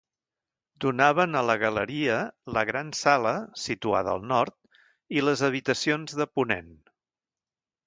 [0.85, 2.15] Donaven a la galeria
[2.57, 4.59] la gran sala, situada al nord,
[5.19, 6.75] i les habitacions de ponent.